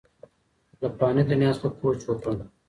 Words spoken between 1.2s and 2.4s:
دنیا څخه کوچ وکړ